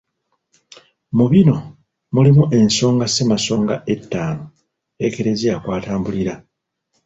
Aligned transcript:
Mu 1.17 1.25
bino 1.33 1.55
mulimu 2.13 2.43
ensonga 2.59 3.05
Ssemasonga 3.09 3.75
ettaano 3.93 4.43
Eklezia 5.05 5.55
kw'atambulira. 5.63 6.33